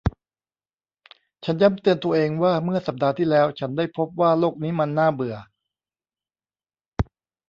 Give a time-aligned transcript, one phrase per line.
[1.45, 5.35] ฉันย้ำเตือนตัวเองว่าเมื่อสัปดาห์ที่แล้วฉันได้พบว่าโลกนี้มันน่าเบื่อ